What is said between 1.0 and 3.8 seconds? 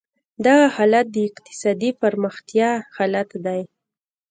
د اقتصادي پرمختیا حالت دی.